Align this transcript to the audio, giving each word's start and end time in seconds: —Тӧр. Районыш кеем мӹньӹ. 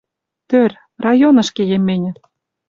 —Тӧр. 0.49 0.71
Районыш 1.05 1.49
кеем 1.55 1.83
мӹньӹ. 1.87 2.11